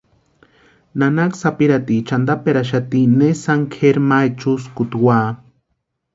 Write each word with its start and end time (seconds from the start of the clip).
Nanaka 1.01 1.37
sapirhatiecha 1.41 2.15
antaperaxati 2.17 3.01
ne 3.17 3.29
sáni 3.43 3.65
kʼeri 3.75 4.01
ma 4.09 4.17
echuskuta 4.29 4.95
úa. 5.05 5.19